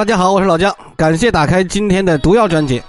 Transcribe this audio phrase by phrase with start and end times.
[0.00, 2.82] 大家好，我是老姜，感谢打开今天的毒药专辑。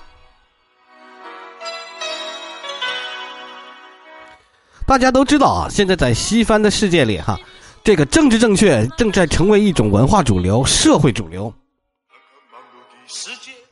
[4.87, 7.37] 大家都知道啊，现在在西方的世界里，哈，
[7.83, 11.53] 这个政治正确正在成为一种文化主流、社会主流。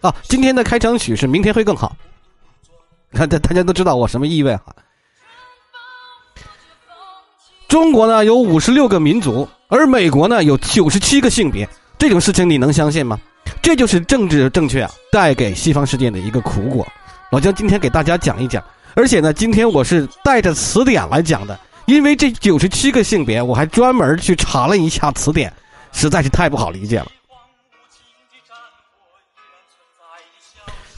[0.02, 1.96] 啊，今天的开场曲是《明天会更好》，
[3.18, 4.76] 看大大家都知道我什么意味哈。
[7.70, 11.70] 中国呢有五十六个民族，而美国呢有九十七个性别，
[12.00, 13.20] 这种事情你能相信吗？
[13.62, 16.88] 这就是政治正确啊带给西方世界的一个苦果。
[17.30, 18.64] 老姜今天给大家讲一讲。
[18.96, 25.54] 而且呢，今天我是带着词典来讲的，因为这九十七个性别，我还专门去查了一下词典，
[25.92, 27.08] 实在是太不好理解了。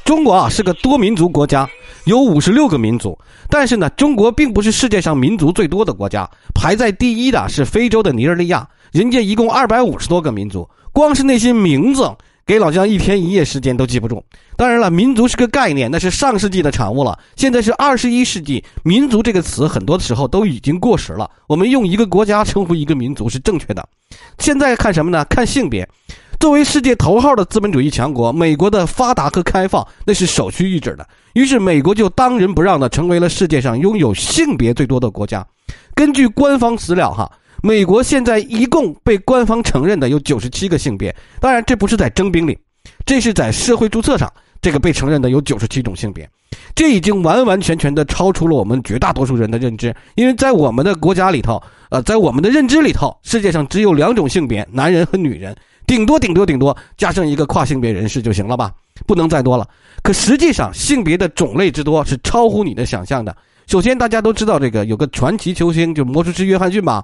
[0.06, 1.68] 中国啊是个多民族国家，
[2.06, 3.18] 有五十六个民族，
[3.50, 12.12] 但是呢，中国并不是世界上民族最多的国家，排在第一的是非洲的尼日利亚，人家一共二百五十多个民族，光是那些名字。
[12.44, 14.22] 给老姜一天一夜时间都记不住。
[14.58, 17.18] 当然了，民族是个概念，那是上世纪的产物了。
[17.38, 21.30] 现在是二十一世纪，民族这个词很多的时候都已经过时了。
[21.48, 23.88] 我们用一个国家称呼一个民族是正确的。
[24.40, 25.24] 现在看什么呢？
[25.26, 25.88] 看性别。
[26.40, 31.08] 作为世界头号的资本主义强国，美国的发达和开放那是首屈一指的。
[31.34, 35.46] 于是美国就当仁不让的成为了世界上拥有性别最多的国家。
[35.94, 37.32] 根据官方资料，哈。
[37.64, 42.58] 美国现在一共被官方承认的有九十七个性别，当然这不是在征兵里，
[43.06, 46.28] 这是在社会注册上，这个被承认的有九十七种性别，
[46.74, 58.72] 这已经完完全全的超出了我们绝大多数人的认知，因为在我们的国家里头，呃，在我们的认知里头，世界上只有两种性别，男人和女人，顶多顶多顶多加上一个跨性别人士就行了吧，
[59.06, 59.68] 不能再多了。
[60.02, 63.38] 可实际上，性别的种类之多是超乎你的想象的。
[63.68, 67.04] 首先，大家都知道这个有个传奇球星，就魔术师约翰逊吧。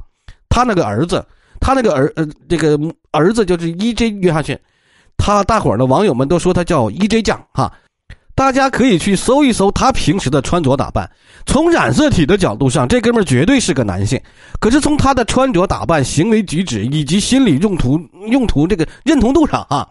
[0.58, 1.24] 他那个儿子，
[1.60, 2.80] 他那个儿呃，这个
[3.12, 4.10] 儿子就是 E.J.
[4.24, 4.58] 约翰逊，
[5.16, 7.22] 他大伙儿的网友们都说他叫 E.J.
[7.22, 7.72] 酱哈，
[8.34, 11.08] 大家可以去搜一搜他平时的穿着打扮。
[11.46, 14.20] 从染色体的角度上，这哥们儿绝对是个男性。
[14.60, 19.88] 可是从他的穿着打扮、行为举止以及心理用途用途这个认同度上啊，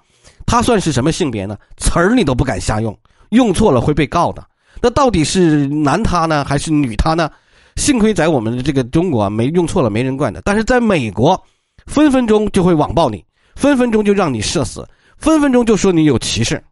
[0.47, 1.57] 他算是什么性别呢？
[1.77, 2.99] 词儿你都不敢瞎用，
[3.29, 4.45] 用错了会被告的。
[4.83, 7.31] 那到底是男他呢，还是女他呢？
[7.77, 10.43] 幸亏在我们的这个中国没用错了，没人惯的。
[10.45, 11.41] 但是在美国，
[11.87, 14.87] 分分钟就会网暴你，分分钟就让你社死，
[15.19, 16.63] 分分钟就说你有歧视。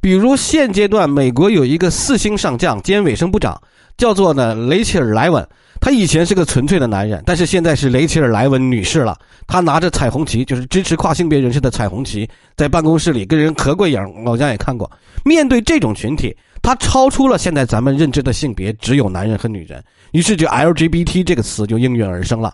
[0.00, 3.60] 比如现阶段，美国有一个四星上将兼卫生部长，
[3.96, 5.46] 叫做呢雷切尔·莱文。
[5.80, 9.16] 他以前是个纯粹的男人，但是现在是雷切尔·莱文女士了。
[9.46, 14.00] 她拿着彩虹旗，就是支持跨性别人士的彩虹旗，在办公室里跟人合过影。
[14.24, 14.90] 老姜也看过。
[15.24, 16.36] 面对这种群体。
[16.68, 22.52] 它超出了现在咱们认知的性别，只有男人和女人，于是就 LGBT 这个词就应运而生了。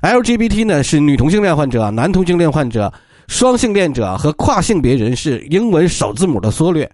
[0.00, 2.92] LGBT 呢是女同性恋患者、男同性恋患者、
[3.26, 6.88] 双性恋者和跨性别人士英文首字母的缩略。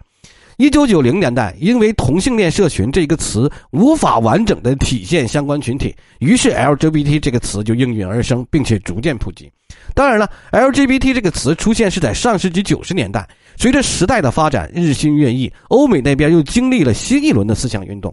[0.56, 9.52] 一九九零年代，因为同性恋社群这个词无法完整的体现相关群体，于是 LGBT 这个词就应运而生，并且逐渐普及。
[9.94, 13.28] 当然了，LGBT 这个词出现是在上世纪九十年代。
[13.62, 18.12] 随着时代的发展，日新月异，欧美那边又经历了新一轮的思想运动。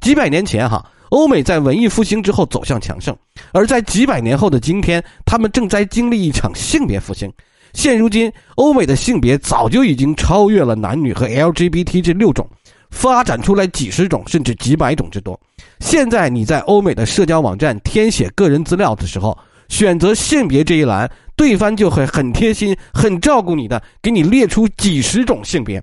[0.00, 3.14] 几百年前，哈，欧美在文艺复兴之后走向强盛；
[3.52, 7.32] 而在几百年后的今天，他们正在经历一场性别复兴。
[7.74, 12.44] 现如今，欧美的性别早就已经超越了男女和 LGBT 这六种，
[12.90, 15.38] 发展出来几十种甚至几百种之多。
[15.78, 19.38] 现在你在欧美的社交网站填写个人资料的时候，
[19.68, 21.08] 选择性别这一栏。
[21.38, 25.80] 对方就会很贴心、很照顾你的，给你列出几十种性别，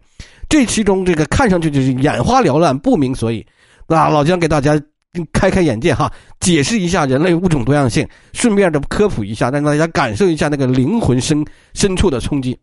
[0.49, 3.43] 这其中这个看上去就是眼花缭乱、不明所以。
[3.88, 4.79] 那老姜给大家
[5.31, 6.11] 开开眼界哈，
[6.41, 11.43] 解释一下人类物种多样性，顺便的科普一下，让大家感受一下那个灵魂深
[11.73, 12.59] 深处的冲击。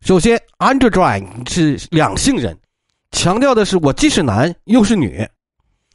[0.00, 2.56] 首先，androgyne 是两性人，
[3.10, 5.24] 强调的是我既是男又是女。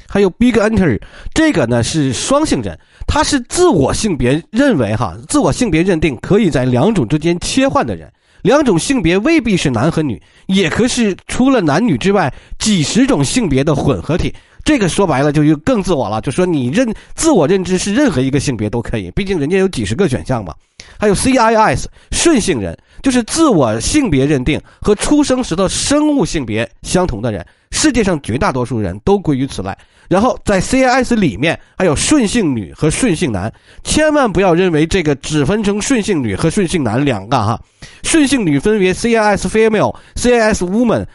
[0.08, 1.00] 还有 big enter，
[1.34, 8.12] 这个呢是双性人，他是自我性别认为哈，自我性别认定可以在两种之间切换的人，
[8.42, 14.34] 两种性别未必是男和女，也可是除了男女之外几十种性别的混合体。
[14.68, 20.54] 这个说白了就又更自我了，就说你认自我认知是任何一个性别都可以，毕竟人家有几十个选项嘛。
[21.00, 29.74] 还有 CIS 顺性人，就是自我性别认定和出生时的生物性别相同的人，世界上绝大多数人都归于此类。
[30.10, 33.50] 然后在 CIS 里面还有顺性女和顺性男，
[33.86, 37.58] 千万不要认为这个只分成顺性女和顺性男两个哈，
[38.04, 41.06] 顺性女分别 CIS female、CIS woman。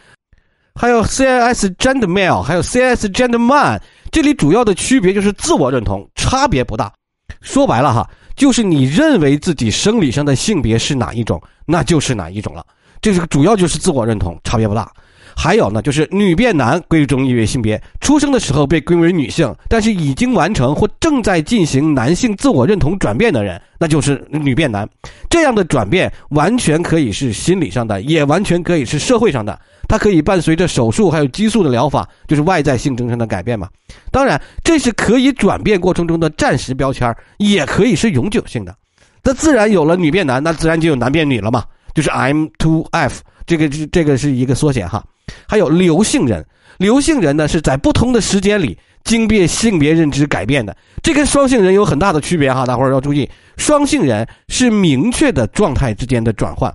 [0.74, 3.80] 还有 CIS gender male，还有 CIS gender man，
[4.10, 6.92] 这里主要的区别就是自我认同，差别不大。
[7.40, 12.64] 说白了哈，就是你认为自己生理上的性别是哪一种，那就是哪一种了。
[13.00, 14.90] 这个主要就是自我认同，差别不大。
[15.34, 24.86] 还有呢，就是女变男归中一为性别，出生的时候被归为女性，但是已经完成或正在进行男性自我认同转变的人，那就是女变男。
[25.30, 29.58] 这样的转变完全可以是心理上的，也完全可以是社会上的。
[29.88, 33.68] 它可以伴随着手术还有激素的疗法，就是外在性征上的改变嘛。
[34.10, 38.74] 当然，这是可以转变过程中的暂时标签，也可以是永久性的。
[39.22, 41.64] 那自然有了女变男，那自然就有男变女了嘛。
[41.94, 45.04] 就是 M to F，这个是这个是一个缩写哈。
[45.46, 46.42] 还有刘姓人，
[46.78, 56.74] 刘姓人呢是在不同的时间里经变性别认知改变的，这跟双性人有很大的区别哈，大伙儿要注意，双性人是明确的状态之间的转换，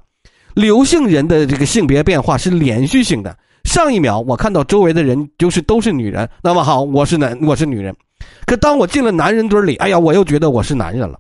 [0.58, 3.38] 刘姓人的这个性别变化是连续性的。
[3.64, 7.96] 上一秒我看到周围的人就是都是女人，那么好，我是男，我是女人，
[8.48, 11.20] 可当我进了男人堆里，哎呀，我又觉得我是男人了，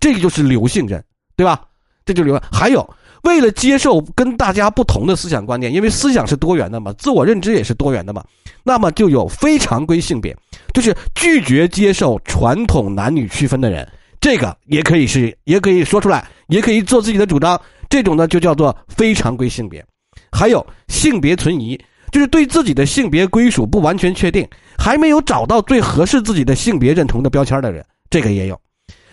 [0.00, 1.04] 这个就是刘姓人，
[1.36, 1.60] 对吧？
[2.06, 2.88] 这就是刘，还有。
[3.24, 8.24] 为了接受跟大家不同的思想观念，因为思想是多元的嘛，自我认知也是多元的嘛，
[8.64, 10.34] 那么就有非常规性别，
[10.72, 13.86] 就是拒绝接受传统男女区分的人，
[14.18, 17.60] 这个也可以是，也可以说出来，也可以做自己的主张，
[17.92, 19.84] 这种呢就叫做非常规性别。
[20.30, 21.78] 还有性别存疑，
[22.10, 24.48] 就是对自己的性别归属不完全确定，
[24.78, 28.58] 还没有找到最合适自己的性别认同的标签的人，这个也有。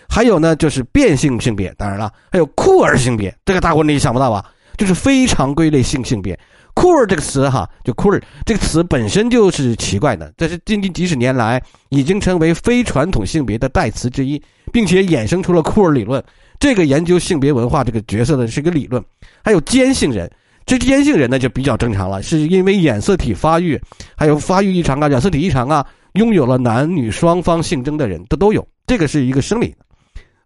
[0.08, 4.42] 还有呢，就是变性性别，当然了，还有酷儿性别，这个大伙你想不到吧？
[4.78, 6.38] 就是非常规类性性别。
[6.72, 14.42] 酷儿这个词哈，就酷儿这个词本身就是奇怪的，这是近近几十年来已经成为非传统性别的代词之一，
[14.72, 16.24] 并且衍生出了酷儿理论。
[16.60, 19.02] 这个研究性别文化这个角色的是一个理论。
[19.42, 20.30] 还有尖性人，
[20.66, 23.80] 这尖性人呢就比较正常了，是因为染色体发育，
[24.14, 29.74] 还有发育异常啊，染色体异常啊，拥有了男女双方性征的人，这都有，这个是一个生理。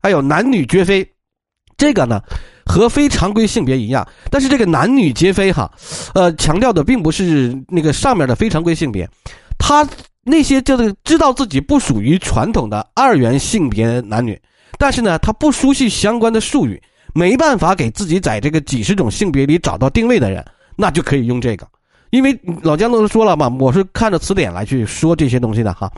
[0.01, 1.07] 还有男女绝非，
[1.77, 2.21] 这个呢
[2.65, 5.71] 和非常规性别一样，但是这个男女皆非哈，
[6.15, 9.09] 呃，强调的并不是那个上面的非常规性别，
[9.59, 9.87] 他
[10.23, 14.41] 那些就是知道自己不属于传统的二元性别男女，
[14.79, 16.81] 但是呢他不熟悉相关的术语，
[17.15, 20.44] 没办法给自己在这个几十种性别里找到定位的人，
[20.76, 21.67] 那就可以用这个，
[22.11, 25.91] 因为老姜都说了嘛，我是看着词典来去说这些东西的哈。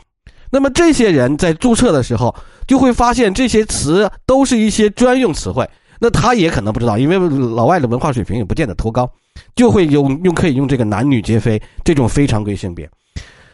[0.49, 2.33] 那么这些人在注册的时候，
[2.65, 5.69] 就会发现这些词都是一些专用词汇。
[5.99, 9.11] 那他也可能不知道，因为老外的文化水平也不见得多高，
[9.55, 12.87] 就会用用可以用这个男女皆非这种非常规性别，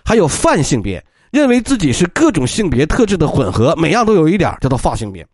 [0.03, 1.03] 还有泛性别，
[1.33, 5.25] 认为自己是各种性别特质的混合，每样都有一点，叫做泛性别。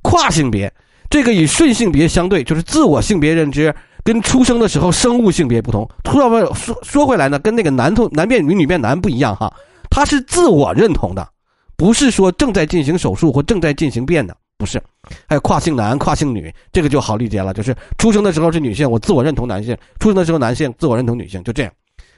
[0.00, 0.72] 跨性别，
[1.10, 3.72] 这个与顺性别相对，就是自我性别认知
[4.02, 5.86] 跟出生的时候生物性别不同。
[6.02, 9.52] 突然说说回来呢，跟那个男同男变女女变男不一样哈。
[9.90, 11.28] 他是自我认同的，
[11.76, 14.82] 不是说正在进行手术或正在进行变的，不是。
[15.28, 21.70] 还有跨性男、跨性女，这个就好理解了，就是出生的时候是女性，我自我认同男性；出生的时候男性，自我认同女性，就这样。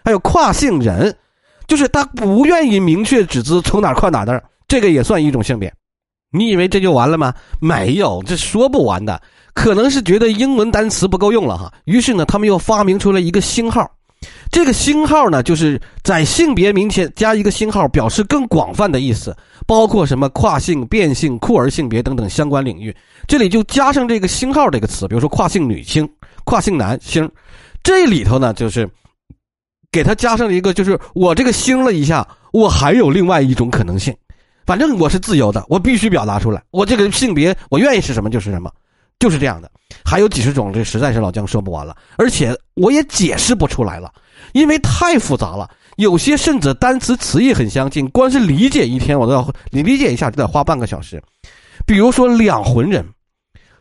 [0.04, 1.12] 还有跨性人，
[1.66, 5.72] 就是他不愿意明确指出从哪跨哪的，这个也算一种性别。
[6.30, 7.32] 你以为这就完了吗？
[7.60, 9.20] 没有，这说不完的。
[9.54, 13.88] 可能是觉得英文单词不够用了哈，于是呢，他们又发明出了一个星号。
[14.50, 22.92] 这个星号呢，就是在性别名前加一个星号，表示更广泛的意思，包括什么跨性、变性、酷儿性别等等相关领域。
[23.28, 26.08] 这里就加上这个星号这个词，比如说跨性女星、
[26.44, 27.30] 跨性男星，
[27.82, 28.88] 这里头呢就是
[29.94, 34.12] 给他加上一个，就是我这个星了一下，我还有另外一种可能性，
[34.66, 38.68] 反正我是自由的，我必须表达出来，我这个性别我愿意是什么就是什么。
[39.20, 39.70] 就是这样的，
[40.04, 44.12] 还有几十种，这实在是老姜说不完了，而且我也解释不出来了，
[44.52, 45.70] 因为太复杂了。
[45.96, 51.22] 有些甚至单词词义很相近，光是理解一天我都要你理解一下就得花半个小时。
[51.86, 53.06] 比如说“两魂人”，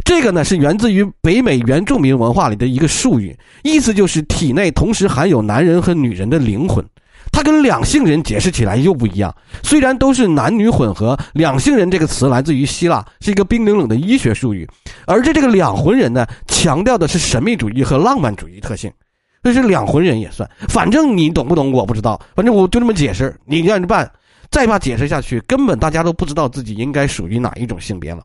[0.03, 6.85] 这个呢是源自于北美原住民文化里的一个术语，意思就是体内同时含有男人和女人的灵魂。
[7.31, 9.33] 它跟两性人解释起来又不一样，
[9.63, 14.67] 虽然都是男女混合，两性人这个词来自于希腊，是一个冰冷冷的医学术语，
[15.07, 18.91] 而这这个两魂人呢，强调的是神秘主义和浪漫主义特性，
[19.41, 24.11] 这是两魂人也算，反正你懂不懂我不知道，反正我就这么解释，你让着办，
[24.51, 28.21] 再怕解释下去，根本大家都不知道自己应该属于哪一种性别了。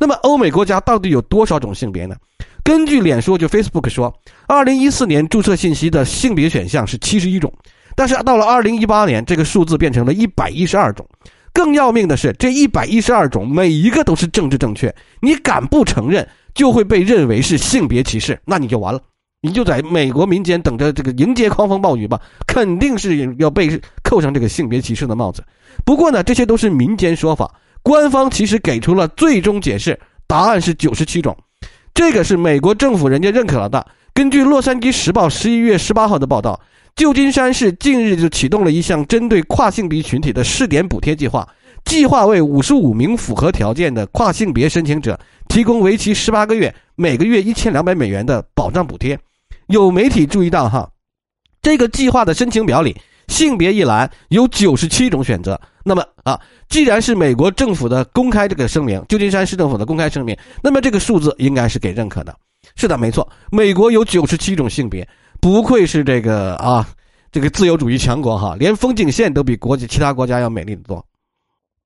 [0.00, 2.16] 那么欧美国家到底有多少种性别呢？
[2.64, 4.12] 根据脸书就 Facebook 说，
[4.48, 7.52] 二零一四年注册信息的性别选项是七十一种。
[7.94, 11.06] 但是到了二零一八年，这个数字变成了一百一十二种。
[11.52, 14.94] 更要命的是，这一百一十二种每一个都是政治正确。
[15.20, 19.00] 你敢不承认，就会被认为是性别歧视，那你就完了，
[19.42, 25.44] 你就在美国民间等着这个迎接狂风暴雨吧，肯定是要被扣上这个性别歧视的帽子。
[25.84, 31.36] 不过呢，这些都是民间说法，官方其实给出了最终解释，答案是九十七种。
[31.94, 33.86] 这个是美国政府人家认可了的。
[34.12, 36.60] 根据《洛杉矶时报》十一月十八号的报道，
[36.94, 41.48] 旧金山市近日就启动了一项针对跨性别群体的试点补贴计划，
[41.84, 45.18] 计划为五十五名符合条件的跨性别申请者
[45.48, 49.18] 提供为期十八个月、每个月一千两百美元的保障补贴。
[49.68, 50.90] 有媒体注意到，哈，
[51.62, 52.96] 这个计划的申请表里。
[53.28, 62.34] 性别一栏有九十七种选择，那么啊，既然是美国政府的公开这个声明，旧金山市政府的公开声明，那么这个数字应该是给认可的。
[62.76, 65.08] 是的，没错，美国有九十七种性别，
[65.40, 66.86] 不愧是这个啊，
[67.32, 71.04] 这个自由主义强国哈，连风景线都比国际其他国家要美丽的多。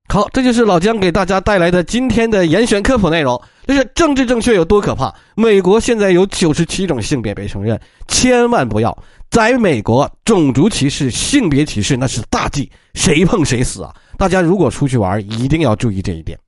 [0.08, 3.40] 好，这就是老姜给大家带来的今天的严选科普内容。
[3.66, 5.14] 这是政治正确有多可怕？
[5.34, 8.96] 美国现在有九十七种性别被承认，千万不要
[9.30, 13.94] 在美国种族歧视、性别歧视那是大忌，谁碰谁死啊！
[14.18, 16.38] 大家如果出去玩，一定要注意这一点。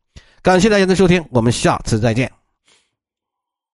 [0.43, 2.31] 感谢大家的收听，我们下次再见。